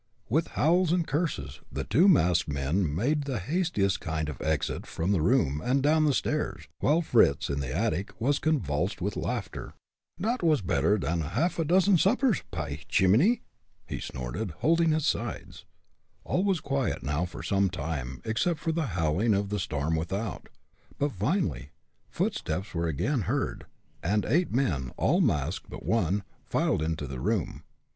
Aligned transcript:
With 0.29 0.47
howls 0.57 0.91
and 0.91 1.05
curses, 1.05 1.59
the 1.71 1.83
two 1.83 2.07
masked 2.09 2.49
men 2.49 2.91
made 2.95 3.25
the 3.25 3.37
hastiest 3.37 3.99
kind 3.99 4.29
of 4.29 4.41
an 4.41 4.47
exit 4.47 4.87
from 4.87 5.11
the 5.11 5.21
room 5.21 5.61
and 5.63 5.83
down 5.83 6.05
the 6.05 6.13
stairs, 6.15 6.67
while 6.79 7.03
Fritz 7.03 7.51
in 7.51 7.59
the 7.59 7.71
attic 7.71 8.19
was 8.19 8.39
convulsed 8.39 8.99
with 8.99 9.15
laughter. 9.15 9.75
"Dot 10.19 10.41
was 10.41 10.63
better 10.63 10.97
as 11.05 11.21
half 11.21 11.59
a 11.59 11.63
dozen 11.63 11.99
suppers, 11.99 12.41
py 12.51 12.83
shimminy!" 12.89 13.41
he 13.85 13.99
snorted, 13.99 14.49
holding 14.61 14.89
his 14.89 15.05
sides. 15.05 15.65
All 16.23 16.43
was 16.43 16.63
now 16.63 16.67
quiet 16.67 17.29
for 17.29 17.43
some 17.43 17.69
time, 17.69 18.23
except 18.25 18.57
for 18.59 18.71
the 18.71 18.87
howling 18.97 19.35
of 19.35 19.49
the 19.49 19.59
storm 19.59 19.95
without. 19.95 20.49
But, 20.97 21.11
finally, 21.11 21.69
footsteps 22.09 22.73
were 22.73 22.87
again 22.87 23.21
heard, 23.29 23.67
and 24.01 24.25
eight 24.25 24.51
men, 24.51 24.93
all 24.97 25.21
masked 25.21 25.69
but 25.69 25.85
one, 25.85 26.23
filed 26.43 26.81
into 26.81 27.05
the 27.05 27.19
room. 27.19 27.61